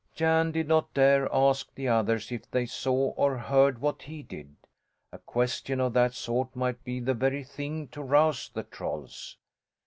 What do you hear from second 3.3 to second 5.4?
heard what he did. A